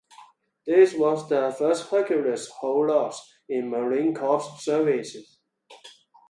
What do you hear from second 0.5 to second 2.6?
This was the first Hercules